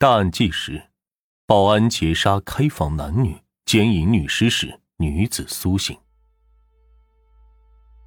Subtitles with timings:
[0.00, 0.80] 大案纪实：
[1.44, 5.98] 保安劫杀开房男女，奸淫女尸时，女子苏醒。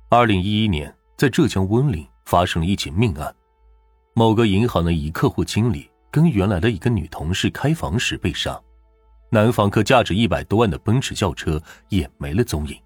[0.10, 3.36] 二零一一年，在浙江温岭发生了一起命案，
[4.14, 8.58] 某个银行的一客户经理跟原来的一个女同事开房时被杀，
[9.30, 12.82] 男房客价值一百多万的奔驰轿车也没了踪影。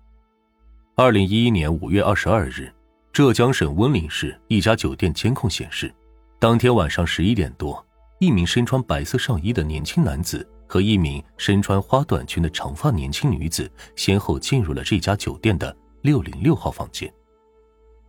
[0.95, 2.73] 二零一一年五月二十二日，
[3.13, 5.93] 浙江省温岭市一家酒店监控显示，
[6.39, 7.84] 当天晚上十一点多。
[8.19, 17.11] 一名身穿白色上衣的年轻男子和一名身穿花短裙的长发年轻女子先后进入了这家酒店的六零六号房间。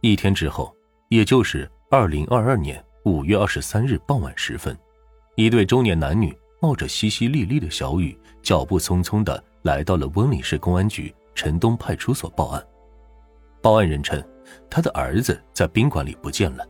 [0.01, 0.75] 一天之后，
[1.09, 4.77] 也就是二零二二年五月二十三日傍晚时分，
[5.35, 12.65] 一对中年男女冒着淅淅沥沥的小雨，脚步匆匆的来到了温岭市公安局城东派出所报案。
[13.61, 14.23] 报案人称，
[14.71, 16.65] 他的儿子在宾馆里不见了。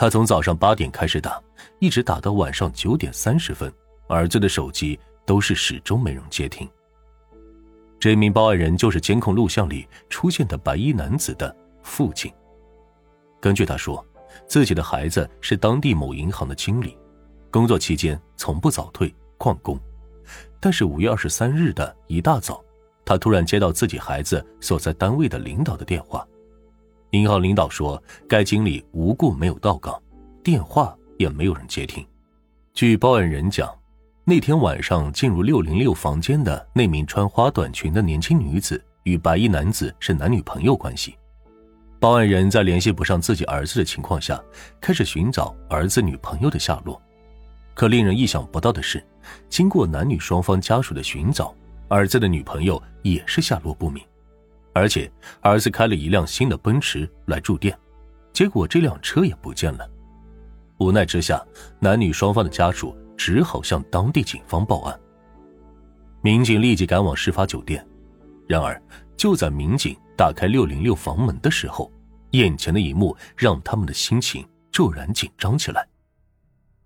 [0.00, 1.38] 他从早上八点开始打，
[1.78, 3.70] 一直打到晚上九点三十分，
[4.08, 6.66] 儿子的手机都是始终没人接听。
[7.98, 12.32] 这名报案人就是监控录像里出现的白衣男子的父亲。
[13.42, 14.02] 根据他说，
[14.46, 16.96] 自己的孩子是当地某银行的经理，
[17.50, 19.78] 工作期间从不早退旷工，
[20.58, 22.64] 但是五月二十三日的一大早，
[23.04, 26.26] 他突然接到自己孩子所在单位的领导的电话。
[27.10, 30.00] 银行领导说，该经理无故没有到岗，
[30.44, 32.06] 电话也没有人接听。
[32.72, 33.68] 据报案人讲，
[34.24, 41.16] 那天晚上进入六零六房间的那名穿花短裙的年轻女子与白衣男子是男女朋友关系。
[41.98, 44.40] 报案人在联系不上自己儿子的情况下，
[44.80, 47.00] 开始寻找儿子女朋友的下落。
[47.74, 49.04] 可令人意想不到的是，
[49.48, 51.52] 经过男女双方家属的寻找，
[51.88, 54.02] 儿子的女朋友也是下落不明。
[54.80, 57.78] 而且儿子开了一辆新的奔驰来住店，
[58.32, 59.86] 结果这辆车也不见了。
[60.78, 61.44] 无奈之下，
[61.78, 65.00] 男女双方的家属只好向当地警方报案。
[66.22, 67.86] 民警立即赶往事发酒店，
[68.48, 68.82] 然而
[69.18, 71.92] 就在民警打开六零六房门的时候，
[72.30, 75.86] 眼前的一幕让他们的心情骤然紧张起来。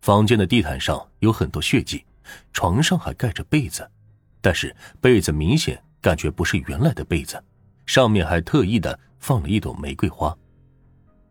[0.00, 2.04] 房间的地毯上有很多血迹，
[2.52, 3.88] 床上还盖着被子，
[4.40, 7.40] 但是被子明显感觉不是原来的被子。
[7.86, 10.36] 上面还特意的放了一朵玫瑰花，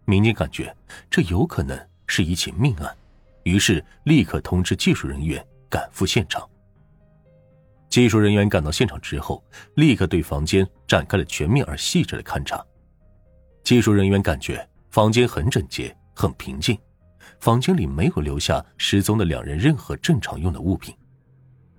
[0.05, 0.75] 民警感觉
[1.09, 1.77] 这有可能
[2.07, 2.95] 是一起命案，
[3.43, 6.47] 于是立刻通知技术人员赶赴现场。
[7.89, 9.43] 技术人员赶到现场之后，
[9.75, 12.63] 立刻对房间展开了全面而细致的勘查。
[13.63, 16.77] 技术人员感觉房间很整洁、很平静，
[17.39, 20.95] 房间里没有留下失踪的两人任何正常用的物品。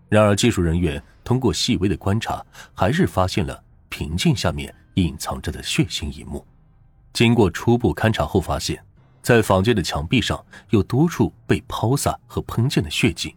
[0.09, 3.61] 然而，技术人员通过细微的观察，还是发现了。
[3.97, 6.45] 平静下面隐藏着的血腥一幕。
[7.13, 8.85] 经过初步勘查后，发现，
[9.23, 13.37] 在房间的墙壁上有多处被抛洒和喷溅的血迹，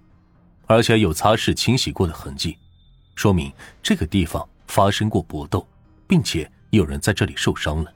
[0.65, 2.57] 而且有擦拭清洗过的痕迹，
[3.13, 3.53] 说明
[3.83, 5.63] 这个地方发生过搏斗，
[6.07, 7.93] 并且有人在这里受伤了。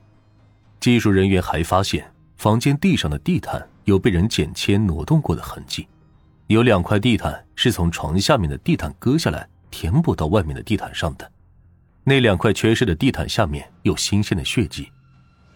[0.80, 5.88] 技术人员还发现，房间地上的地毯有被人剪切挪动过的痕迹，
[6.46, 11.32] 有两块地毯是从床下面的地毯割下来填补到外面的地毯上的。
[12.03, 14.91] 那两块缺失的地毯下面有新鲜的血迹，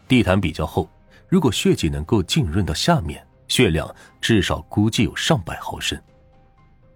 [0.07, 0.87] 地毯比较厚，
[1.27, 5.99] 如果血迹能够浸润到下面，血量至少估计有上百毫升。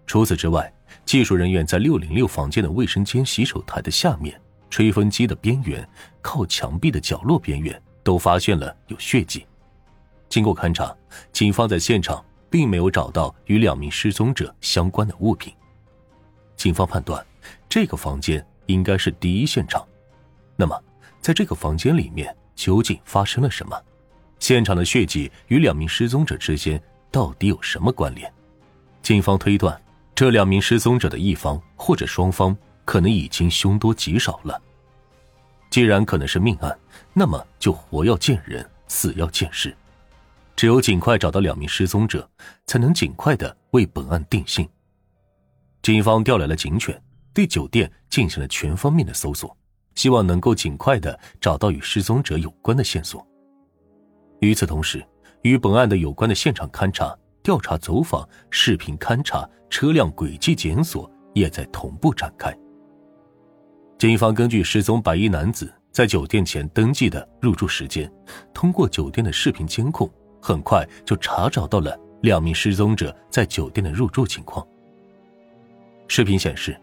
[0.05, 0.71] 除此之外，
[1.03, 4.39] 技术人员在六零六房间的卫生间洗手台的下面、
[4.69, 5.87] 吹风机的边缘、
[6.21, 9.45] 靠墙壁的角落边缘都发现了有血迹。
[10.27, 10.95] 经过勘查，
[11.31, 15.51] 警方在现场并没有找到与两名失踪者相关的物品。
[16.55, 17.25] 警方判断，
[17.67, 18.45] 这个房间。
[18.69, 19.85] 应该是第一现场，
[20.56, 20.80] 那么，
[21.19, 23.75] 在这个房间里面究竟发生了什么？
[24.38, 26.81] 现场的血迹与两名失踪者之间
[27.12, 28.31] 到底有什么关联？
[29.02, 29.79] 警方推断，
[30.13, 34.62] 这两名失踪者的一方或者双方可能已经凶多吉少了。
[35.72, 36.78] 既然可能是命案，
[37.12, 39.75] 那么就活要见人，死要见尸，
[40.56, 42.29] 只有尽快找到两名失踪者，
[42.68, 44.69] 才能尽快的为本案定性。
[45.82, 47.02] 警方调来了警犬。
[47.40, 49.56] 对酒店进行了全方面的搜索，
[49.96, 53.26] 希望能够尽快的找到与失踪者有关的线索。
[54.41, 55.02] 与此同时，
[55.44, 62.53] 与本案的有关的现场勘查、调查走访、视频勘查、车辆轨迹检索也在同步展开。
[63.97, 68.12] 警方根据失踪白衣男子在酒店前登记的入住时间，
[68.53, 74.68] 通过酒店的视频监控，很快就查找到了两名失踪者在酒店的入住情况。
[76.09, 76.78] 视频显示。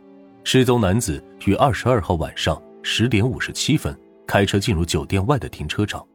[0.48, 3.98] 失踪男子于二十二号晚上十点五十七分
[4.28, 6.06] 开车进入酒店外的停车场，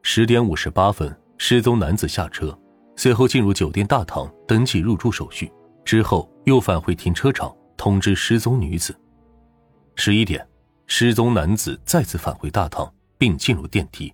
[0.00, 2.58] 十点五十八分，失踪男子下车，
[2.96, 5.52] 随后进入酒店大堂登记入住手续，
[5.84, 8.98] 之后又返回停车场通知失踪女子。
[9.96, 10.48] 十一点，
[10.86, 14.10] 失踪男子再次返回大堂，并进入电梯。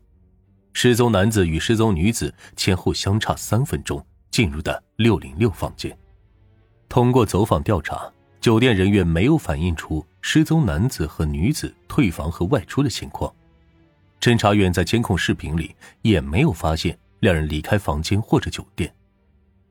[0.72, 5.96] 失踪男子与失踪女子前后相差三分钟进入的六零六房间。
[6.88, 8.10] 通过走访调查，
[8.44, 13.34] 酒店人员没有反映出失踪男子和女子退房和外出的情况。
[14.20, 18.94] 侦查员在监控视频里也没有发现两人离开房间或者酒店。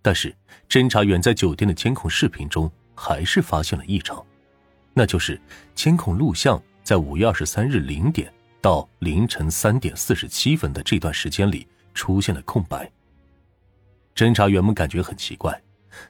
[0.01, 0.35] 但是，
[0.67, 4.25] 侦查员在酒店的监控视频中还是发现了异常，
[4.91, 5.39] 那就是
[5.75, 12.91] 监控录像在五月二十三日零点到凌晨三点四十七分的这段时间里出现了空白。
[14.15, 15.61] 侦查员们感觉很奇怪，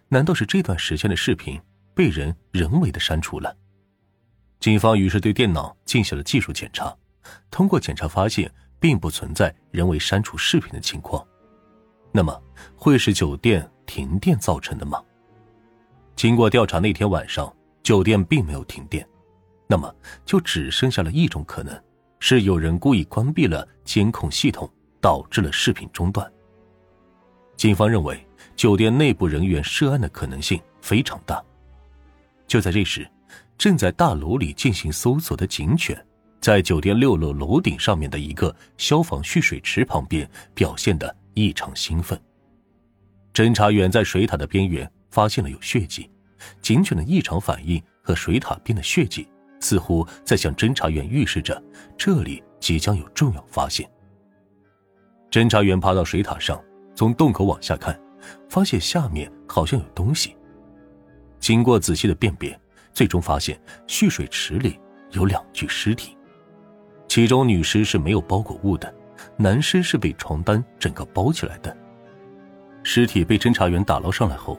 [0.07, 1.59] 难道是这段时间的视频
[1.93, 3.55] 被人人为的删除了？
[4.59, 6.95] 警方于是对电脑进行了技术检查，
[7.51, 11.25] 通过检查发现并不存在人为删除视频的情况。
[12.11, 12.41] 那么，
[12.75, 13.69] 会是酒店？
[13.85, 15.03] 停电造成的吗？
[16.15, 17.53] 经过调查，那天晚上
[17.83, 19.05] 酒店并没有停电，
[19.67, 19.93] 那么
[20.25, 21.83] 就只剩下了一种可能，
[22.19, 26.31] 是有人故意关闭了监控系统，导致了视频中断。
[27.57, 28.25] 警方认为
[28.55, 31.43] 酒店内部人员涉案的可能性非常大。
[32.47, 33.07] 就在这时，
[33.57, 36.05] 正在大楼里进行搜索的警犬，
[36.39, 42.19] 在酒店六楼楼顶上面的一个消防蓄水池旁边表现的异常兴奋。
[43.33, 46.09] 侦查员在水塔的边缘发现了有血迹，
[46.61, 49.27] 警犬的异常反应和水塔边的血迹
[49.59, 51.61] 似乎在向侦查员预示着
[51.97, 53.89] 这里即将有重要发现。
[55.31, 56.61] 侦查员爬到水塔上，
[56.93, 57.99] 从洞口往下看，
[58.49, 60.35] 发现下面好像有东西。
[61.43, 62.57] 经过仔细的辨别，
[62.93, 64.79] 最终发现蓄水池里
[65.11, 66.15] 有两具尸体，
[67.09, 68.95] 其中女尸是没有包裹物的，
[69.35, 71.75] 男尸是被床单整个包起来的。
[72.81, 74.57] 尸体被侦查员打捞上来后，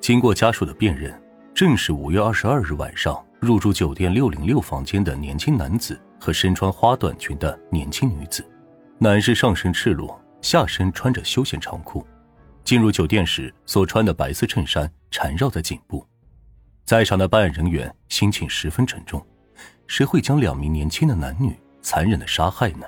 [0.00, 1.16] 经过家属的辨认，
[1.54, 8.44] 正是五月二十二日晚上入住酒店六零六房间的年轻男子和身穿花短裙的年轻女子。
[8.98, 12.04] 男士上身赤裸，下身穿着休闲长裤，
[12.64, 16.04] 进入酒店时所穿的白色衬衫缠绕在颈部。
[16.86, 19.20] 在场的办案人员心情十分沉重，
[19.88, 22.86] 谁会将两名年轻的男女残忍的杀害呢？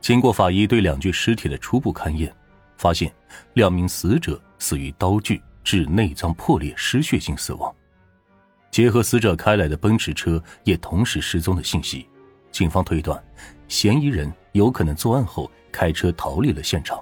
[0.00, 2.34] 经过法医对两具尸体的初步勘验。
[2.78, 3.14] 发现
[3.54, 7.72] 两名死者死于刀具致内脏破裂、失血性死亡。
[8.72, 12.08] 结合死者开来的奔驰车也同时失踪的信息，
[12.50, 13.22] 警方推断，
[13.68, 17.00] 嫌疑人有可能作案后开车逃离了现场。